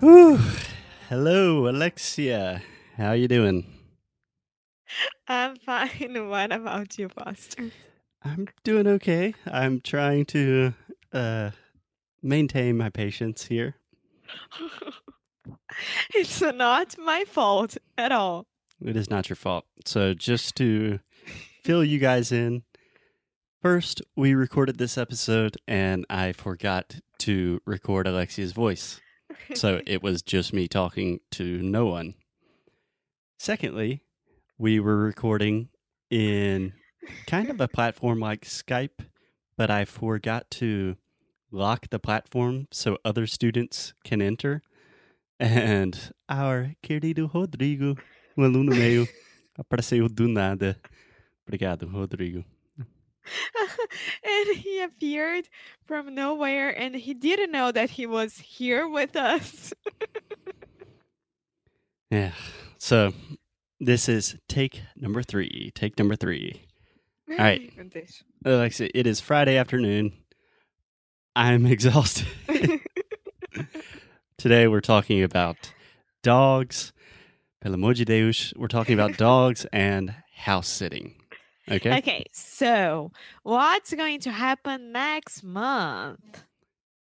[0.00, 0.38] Whew.
[1.08, 2.62] Hello, Alexia.
[2.98, 3.64] How are you doing?
[5.26, 6.28] I'm fine.
[6.28, 7.70] What about you, Foster?
[8.22, 9.34] I'm doing okay.
[9.46, 10.74] I'm trying to
[11.14, 11.52] uh,
[12.22, 13.76] maintain my patience here.
[16.14, 18.46] it's not my fault at all.
[18.84, 19.64] It is not your fault.
[19.86, 21.00] So, just to
[21.64, 22.64] fill you guys in,
[23.62, 29.00] first, we recorded this episode and I forgot to record Alexia's voice.
[29.54, 32.14] So, it was just me talking to no one.
[33.38, 34.02] Secondly,
[34.58, 35.68] we were recording
[36.10, 36.72] in
[37.26, 39.06] kind of a platform like Skype,
[39.56, 40.96] but I forgot to
[41.50, 44.62] lock the platform so other students can enter.
[45.38, 47.96] And our querido Rodrigo,
[48.36, 49.06] um aluno meu,
[49.58, 50.76] apareceu do nada.
[51.46, 52.44] Obrigado, Rodrigo.
[54.24, 55.48] and he appeared
[55.86, 59.72] from nowhere and he didn't know that he was here with us.
[62.10, 62.32] Yeah.
[62.78, 63.12] So
[63.80, 65.72] this is take number three.
[65.74, 66.62] Take number three.
[67.28, 67.72] All right.
[68.44, 70.12] Alexia, it is Friday afternoon.
[71.34, 72.28] I'm exhausted.
[74.38, 75.56] Today we're talking about
[76.22, 76.92] dogs.
[77.60, 81.15] Pelo amor Deus, we're talking about dogs and house sitting.
[81.70, 81.98] Okay?
[81.98, 83.10] Okay, so
[83.42, 86.44] what's going to happen next month?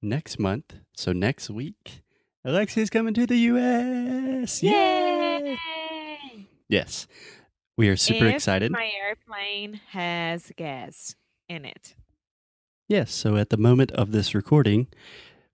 [0.01, 2.03] Next month, so next week,
[2.45, 4.63] Alexia's coming to the US.
[4.63, 5.59] Yay!
[6.69, 7.07] Yes.
[7.77, 8.71] We are super If excited.
[8.71, 11.17] My airplane has gas
[11.49, 11.95] in it.
[12.89, 14.89] Yes, so at the moment of this recording,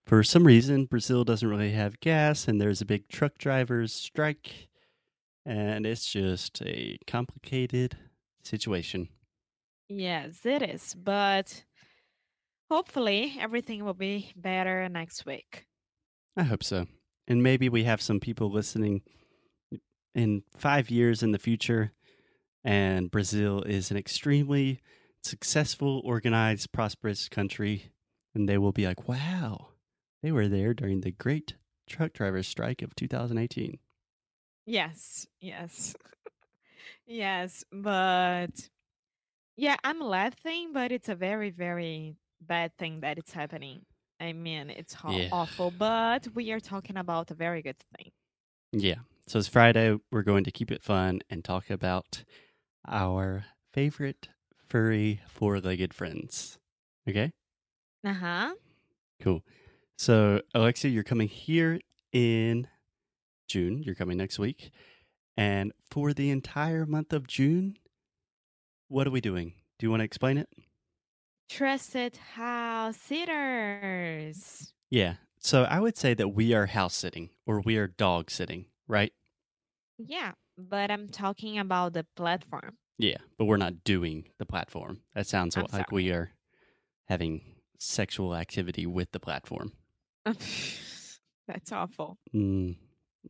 [0.05, 4.69] for some reason, Brazil doesn't really have gas, and there's a big truck drivers' strike,
[5.47, 7.97] and it's just a complicated
[8.43, 9.09] situation.
[9.89, 10.95] Yes, it is.
[10.95, 11.65] But
[12.71, 15.67] hopefully everything will be better next week.
[16.37, 16.87] I hope so.
[17.27, 19.03] And maybe we have some people listening
[20.15, 21.93] in five years in the future,
[22.65, 24.81] and Brazil is an extremely
[25.23, 27.93] successful, organized, prosperous country,
[28.35, 29.69] and they will be like, wow,
[30.23, 31.55] they were there during the great
[31.89, 33.79] truck drivers' strike of 2018.
[34.67, 35.95] Yes, yes.
[37.07, 38.69] yes, but
[39.57, 43.83] yeah, I'm laughing, but it's a very, very bad thing that it's happening.
[44.21, 45.29] I mean, it's ho- Yeah.
[45.33, 48.13] awful, but we are talking about a very good thing.
[48.73, 49.01] Yeah.
[49.27, 49.97] So it's Friday.
[50.11, 52.25] We're going to keep it fun and talk about
[52.87, 54.29] our favorite
[54.69, 56.59] furry four legged friends.
[57.09, 57.33] Okay?
[58.05, 58.55] Uh huh.
[59.21, 59.43] Cool.
[59.99, 61.81] So, Alexia, you're coming here
[62.13, 62.67] in
[63.49, 63.83] June.
[63.83, 64.71] You're coming next week.
[65.41, 67.79] And for the entire month of June,
[68.89, 69.55] what are we doing?
[69.79, 70.51] Do you want to explain it?
[71.49, 74.75] Trusted house sitters.
[74.91, 75.15] Yeah.
[75.39, 79.15] So, I would say that we are house sitting or we are dog sitting, right?
[79.97, 82.77] Yeah, but I'm talking about the platform.
[82.99, 83.17] Yeah.
[83.39, 85.01] But we're not doing the platform.
[85.15, 86.33] That sounds I'm like we are
[87.07, 87.41] having
[87.79, 89.73] sexual activity with the platform.
[90.25, 92.19] That's awful.
[92.35, 92.77] Mm,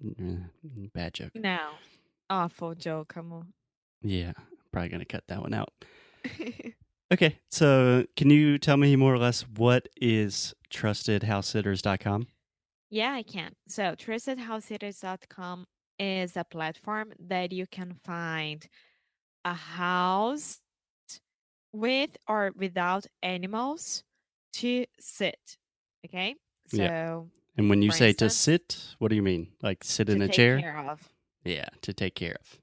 [0.05, 1.37] mm, bad joke.
[1.37, 1.71] No,
[2.31, 3.09] awful joke.
[3.15, 3.53] Come on.
[4.03, 4.33] Yeah.
[4.73, 5.73] Probably going to cut that one out.
[7.13, 12.29] Okay, so can you tell me more or less what is trustedhousesitters.com?
[12.89, 13.57] Yeah, I can.
[13.67, 15.67] So, trustedhousesitters.com
[15.99, 18.65] is a platform that you can find
[19.45, 20.61] a house
[21.73, 24.05] with or without animals
[24.55, 25.57] to sit.
[26.07, 26.37] Okay?
[26.69, 27.21] So, Yeah.
[27.57, 29.49] And when you say to sit, what do you mean?
[29.63, 30.97] Like sit in a chair?
[31.45, 32.61] Yeah, to take care of.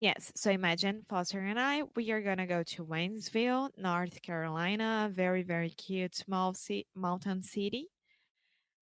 [0.00, 0.32] Yes.
[0.34, 5.42] So imagine Foster and I, we are going to go to Waynesville, North Carolina, very,
[5.42, 6.54] very cute small
[6.94, 7.88] mountain city.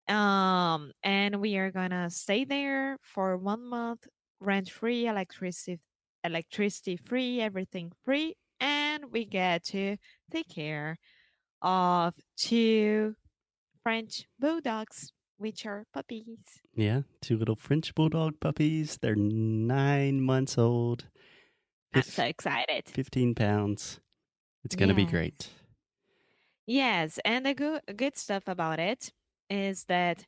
[0.07, 4.07] Um, and we are going to stay there for one month,
[4.39, 5.80] rent free, electricity,
[6.24, 8.35] electricity free, everything free.
[8.59, 9.97] And we get to
[10.31, 10.97] take care
[11.62, 13.15] of two
[13.83, 16.62] French bulldogs, which are puppies.
[16.75, 19.00] Yeah, two little French bulldog puppies.
[19.01, 21.07] They're nine months old,
[21.94, 22.88] I'm so excited.
[22.88, 24.00] 15 pounds.
[24.63, 25.50] It's going to be great.
[26.68, 29.12] Yes, and the good good stuff about it
[29.50, 30.25] is that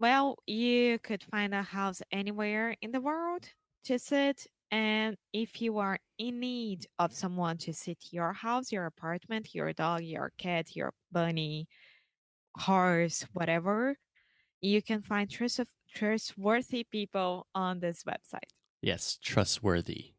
[0.00, 3.50] well, you could find a house anywhere in the world
[3.84, 8.86] to sit and if you are in need of someone to sit your house, your
[8.86, 11.68] apartment, your dog, your cat, your bunny,
[12.56, 13.96] horse, whatever,
[14.60, 15.60] you can find trust
[15.92, 18.50] trustworthy people on this website.
[18.82, 20.12] Yes, trustworthy.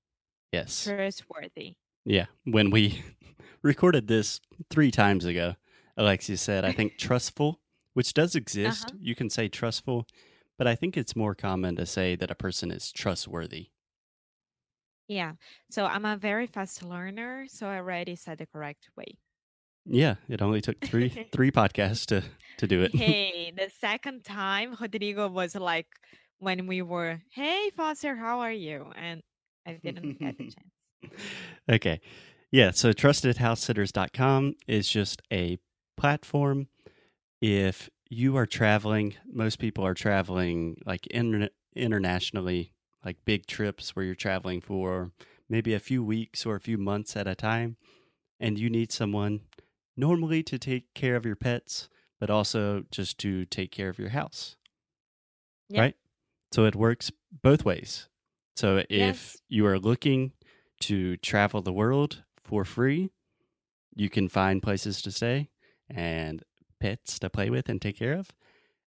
[0.52, 0.84] Yes.
[0.84, 1.76] Trustworthy.
[2.06, 2.26] Yeah.
[2.44, 3.04] When we
[3.64, 5.56] recorded this three times ago,
[5.98, 7.62] Alexia said, I think trustful,
[7.94, 8.86] which does exist.
[8.88, 8.98] Uh-huh.
[9.00, 10.08] You can say trustful,
[10.58, 13.70] but I think it's more common to say that a person is trustworthy.
[15.08, 15.34] Yeah.
[15.70, 19.18] So I'm a very fast learner, so I already said the correct way.
[19.86, 22.24] Yeah, it only took three three podcasts to
[22.62, 22.96] to do it.
[22.96, 25.88] hey, the second time Rodrigo was like
[26.40, 29.22] when we were, "Hey Foster, how are you?" and
[29.68, 31.22] I didn't get the chance.
[31.70, 32.02] okay.
[32.52, 35.58] Yeah, so trustedhousesitters.com is just a
[35.96, 36.68] platform
[37.42, 42.74] if you are traveling, most people are traveling like inter- internationally,
[43.04, 45.12] like big trips where you're traveling for
[45.50, 47.78] maybe a few weeks or a few months at a time,
[48.40, 49.42] and you need someone
[49.98, 51.90] normally to take care of your pets,
[52.22, 54.56] but also just to take care of your house.
[55.70, 55.82] Yeah.
[55.82, 55.96] Right?
[56.54, 58.08] So it works both ways.
[58.56, 59.38] So if Yes.
[59.50, 60.34] you are looking
[60.82, 63.10] to travel the world for free,
[63.96, 65.50] you can find places to stay
[65.90, 66.44] and
[66.80, 68.30] pets to play with and take care of.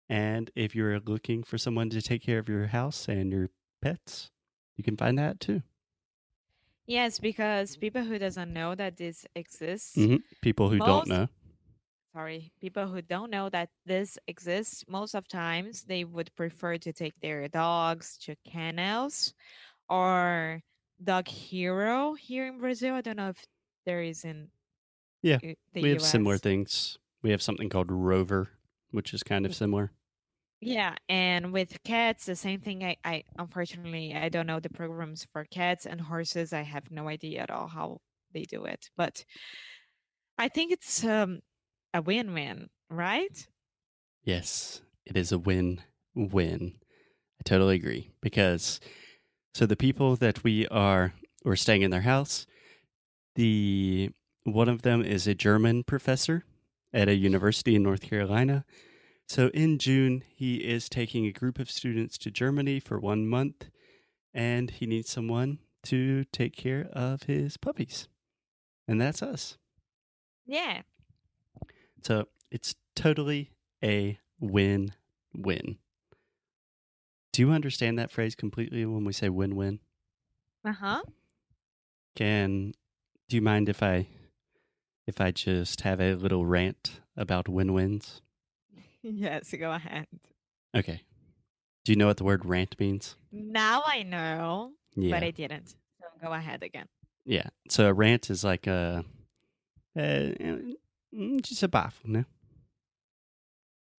[0.10, 3.50] And if you're looking for someone to take care of your house and your
[3.82, 4.30] pets,
[4.76, 5.64] you can find that too.
[6.86, 10.22] Yes, because people who doesn't know that this exists, Mhm.
[10.42, 11.30] People who Most- don't know.
[12.14, 16.94] Sorry, people who don't know that this exists, most of times they would prefer to
[16.94, 19.34] take their dogs to kennels
[19.90, 20.62] or
[21.04, 22.96] Dog Hero here in Brazil.
[22.96, 23.46] I don't know if
[23.86, 24.52] there is in
[25.22, 26.98] Yeah, the we have similar things.
[27.22, 28.50] We have something called Rover,
[28.92, 29.92] which is kind of similar.
[30.64, 32.84] Yeah, and with cats, the same thing.
[32.84, 36.54] I, I unfortunately I don't know the programs for cats and horses.
[36.54, 39.26] I have no idea at all how they do it, but
[40.38, 41.42] I think it's um
[41.94, 43.48] a win-win, right?
[44.24, 45.82] Yes, it is a win
[46.16, 46.76] win.
[47.40, 48.80] I totally agree because
[49.54, 52.46] so the people that we are we're staying in their house,
[53.36, 54.12] the
[54.44, 56.46] one of them is a German professor
[56.94, 58.66] at a university in North Carolina.
[59.28, 63.70] So in June, he is taking a group of students to Germany for 1 month
[64.34, 68.08] and he needs someone to take care of his puppies.
[68.88, 69.58] And that's us.
[70.46, 70.82] Yeah.
[72.02, 73.52] So it's totally
[73.84, 74.94] a win
[75.36, 75.78] win.
[77.34, 79.80] Do you understand that phrase completely when we say win win?
[80.66, 81.02] Uh-huh.
[82.16, 82.74] Can
[83.30, 84.08] do you mind if I
[85.08, 88.22] if I just have a little rant about win wins?
[89.04, 90.06] Yes, go ahead.
[90.78, 91.02] Okay.
[91.84, 93.16] Do you know what the word rant means?
[93.32, 95.16] Now I know, Yeah.
[95.16, 95.70] but I didn't.
[95.70, 96.86] So go ahead again.
[97.26, 97.48] yeah.
[97.70, 99.04] So a rant is like a,
[99.98, 100.36] a
[101.14, 102.26] mm, just a baffle, no?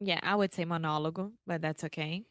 [0.01, 2.25] Yeah, I would say monologue, but that's okay.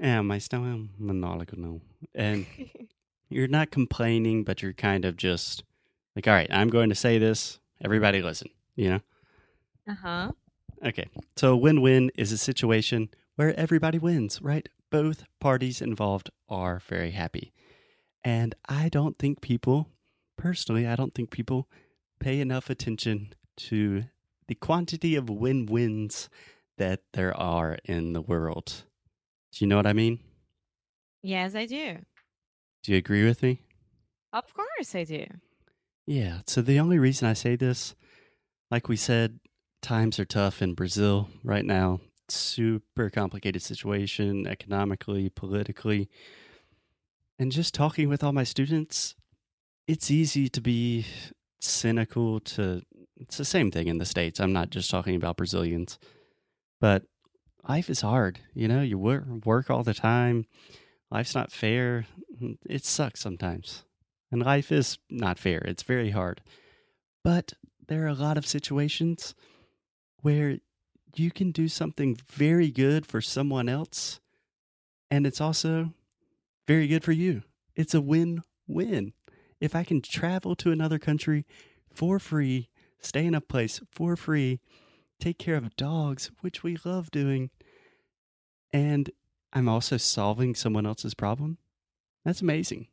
[0.00, 1.80] É, mas não é um monólogo, não.
[2.14, 2.46] And
[3.28, 5.62] you're not complaining, but you're kind of just
[6.16, 7.58] like, all right, I'm going to say this.
[7.84, 9.00] Everybody listen, you know?
[9.88, 10.32] uh-huh.
[10.84, 11.06] Okay.
[11.36, 14.68] So win win is a situation where everybody wins, right?
[14.90, 17.52] Both parties involved are very happy.
[18.24, 19.88] And I don't think people,
[20.36, 21.68] personally, I don't think people
[22.18, 23.34] pay enough attention
[23.68, 24.04] to
[24.48, 26.28] the quantity of win wins
[26.78, 28.84] that there are in the world.
[29.52, 30.20] Do you know what I mean?
[31.22, 31.98] Yes, I do.
[32.82, 33.60] Do you agree with me?
[34.32, 35.26] Of course I do.
[36.06, 36.40] Yeah.
[36.46, 37.94] So the only reason I say this,
[38.70, 39.40] like we said,
[39.82, 42.00] times are tough in Brazil right now.
[42.28, 46.08] Super complicated situation economically, politically.
[47.38, 49.14] And just talking with all my students,
[49.86, 51.06] it's easy to be
[51.60, 52.82] cynical to
[53.20, 54.40] it's the same thing in the states.
[54.40, 55.98] I'm not just talking about Brazilians.
[56.80, 57.04] But
[57.68, 60.46] life is hard, you know, you work work all the time.
[61.10, 62.06] Life's not fair.
[62.66, 63.84] It sucks sometimes.
[64.32, 65.58] And life is not fair.
[65.58, 66.40] It's very hard.
[67.22, 67.52] But
[67.88, 69.34] there are a lot of situations
[70.22, 70.58] where
[71.14, 74.20] you can do something very good for someone else,
[75.10, 75.92] and it's also
[76.66, 77.42] very good for you.
[77.74, 79.12] It's a win win.
[79.60, 81.44] If I can travel to another country
[81.92, 82.68] for free,
[83.00, 84.60] stay in a place for free,
[85.20, 87.50] take care of dogs, which we love doing,
[88.72, 89.10] and
[89.52, 91.58] I'm also solving someone else's problem,
[92.24, 92.88] that's amazing.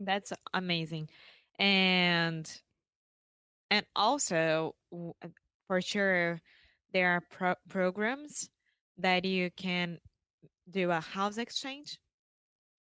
[0.00, 1.10] That's amazing.
[1.58, 2.50] And
[3.70, 4.74] and also
[5.66, 6.40] for sure
[6.92, 8.50] there are pro- programs
[8.96, 9.98] that you can
[10.70, 11.98] do a house exchange.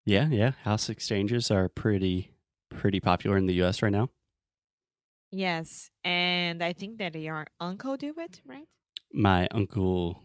[0.04, 0.52] Yeah, yeah.
[0.62, 2.30] House exchanges are pretty
[2.68, 4.10] pretty popular in the US right now.
[5.36, 8.68] Yes, and I think that your uncle do it, right?
[9.12, 10.22] My uncle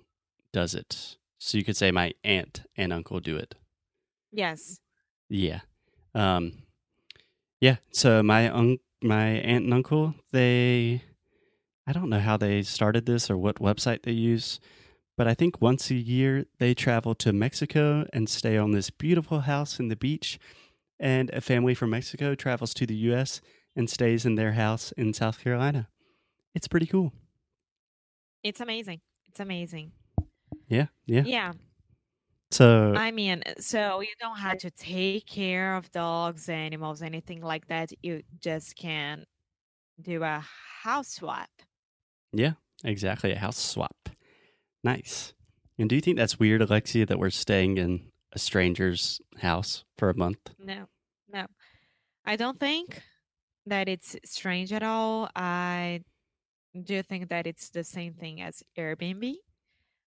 [0.53, 1.17] does it.
[1.39, 3.55] So you could say my aunt and uncle do it.
[4.31, 4.81] Yes.
[5.27, 5.61] Yeah.
[6.13, 6.63] Um
[7.59, 11.01] yeah, so my un- my aunt and uncle, they
[11.87, 14.59] I don't know how they started this or what website they use,
[15.17, 19.39] but I think once a year they travel to Mexico and stay on this beautiful
[19.41, 20.37] house in the beach
[20.99, 23.41] and a family from Mexico travels to the US
[23.79, 25.87] and stays in their house in South Carolina.
[26.53, 27.13] It's pretty cool.
[28.43, 28.99] It's amazing.
[29.25, 29.93] It's amazing.
[30.67, 31.23] Yeah, yeah.
[31.25, 31.53] Yeah.
[32.51, 37.67] So I mean, so you don't have to take care of dogs, animals, anything like
[37.67, 37.91] that.
[38.03, 39.25] You just can
[40.01, 40.43] do a
[40.83, 41.49] house swap.
[42.33, 43.31] Yeah, exactly.
[43.31, 44.09] A house swap.
[44.83, 45.33] Nice.
[45.77, 50.09] And do you think that's weird, Alexia, that we're staying in a stranger's house for
[50.09, 50.53] a month?
[50.59, 50.87] No,
[51.31, 51.45] no.
[52.25, 53.03] I don't think
[53.65, 55.29] that it's strange at all.
[55.35, 56.01] I
[56.83, 59.35] do think that it's the same thing as Airbnb,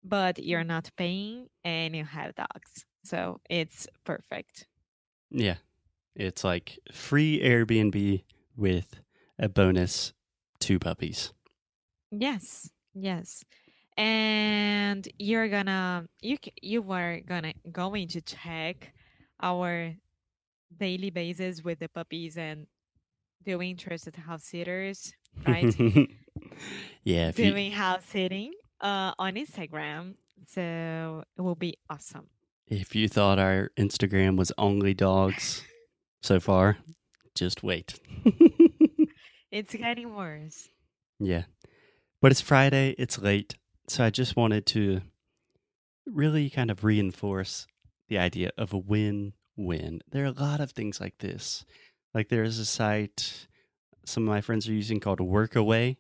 [0.04, 0.68] but you're mm.
[0.68, 2.86] not paying and you have dogs.
[3.04, 4.68] So it's perfect.
[5.30, 5.56] Yeah.
[6.16, 8.24] It's like free Airbnb
[8.56, 9.00] with
[9.38, 10.14] a bonus
[10.60, 11.34] two puppies.
[12.12, 13.44] Yes, yes.
[13.98, 18.94] And you're gonna you you were gonna going to check
[19.42, 19.94] our
[20.78, 22.68] daily basis with the puppies and
[23.46, 25.14] doing interested house sitters,
[25.48, 25.74] right?
[27.04, 30.16] yeah, if you, doing house sitting uh on Instagram.
[30.48, 32.28] So it will be awesome.
[32.68, 35.64] if you thought our Instagram was only dogs
[36.22, 36.78] so far,
[37.34, 38.00] just wait.
[39.56, 40.68] It's getting worse.
[41.18, 41.44] Yeah.
[42.22, 43.56] But it's Friday, it's late.
[43.88, 45.00] So I just wanted to
[46.06, 47.66] really kind of reinforce
[48.10, 50.02] the idea of a win win.
[50.12, 51.64] There are a lot of things like this.
[52.16, 53.48] Like there's a site
[54.06, 55.98] some of my friends are using called Workaway,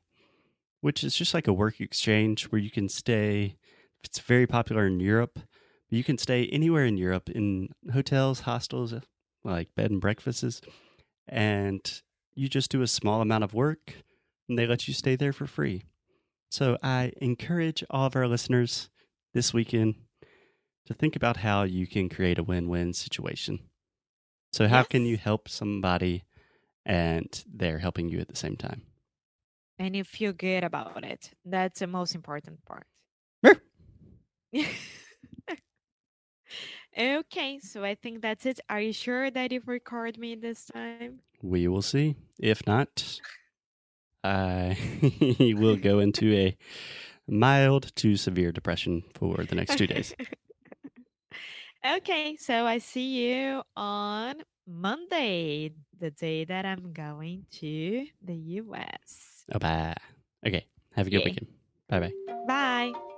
[0.81, 3.57] which is just like a work exchange where you can stay.
[4.03, 5.39] It's very popular in Europe.
[5.89, 9.01] You can stay anywhere in Europe in hotels, hostels, uh,
[9.43, 10.61] like bed and breakfasts,
[11.27, 12.01] and
[12.33, 13.95] you just do a small amount of work
[14.47, 15.83] and they let you stay there for free.
[16.49, 18.89] So I encourage all of our listeners
[19.33, 19.95] this weekend
[20.85, 23.59] to think about how you can create a win win situation.
[24.55, 26.23] So, how can you help somebody
[26.85, 28.83] and they're helping you at the same time?
[29.77, 31.31] And you feel good about it.
[31.43, 32.87] That's the most important part.
[36.97, 38.61] Okay, so I think that's it.
[38.69, 41.19] Are you sure that you've recorded me this time?
[41.41, 42.15] We will see.
[42.39, 43.19] If not,
[44.23, 44.77] I
[45.57, 46.57] will go into a
[47.27, 50.15] mild to severe depression for the next two days.
[51.97, 59.45] okay, so I see you on Monday, the day that I'm going to the US.
[59.53, 59.95] Oh, bye.
[60.45, 60.65] Okay.
[60.95, 61.25] Have a good Yeah.
[61.25, 61.47] weekend.
[61.87, 62.13] Bye bye.
[62.47, 63.14] Bye.